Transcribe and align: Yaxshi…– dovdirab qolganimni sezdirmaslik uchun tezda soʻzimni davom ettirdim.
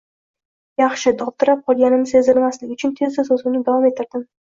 Yaxshi…– 0.81 1.13
dovdirab 1.19 1.63
qolganimni 1.69 2.11
sezdirmaslik 2.15 2.75
uchun 2.79 2.99
tezda 3.01 3.31
soʻzimni 3.33 3.67
davom 3.73 3.91
ettirdim. 3.95 4.31